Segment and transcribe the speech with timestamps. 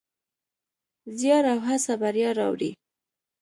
[1.17, 2.71] زیار او هڅه بریا راوړي.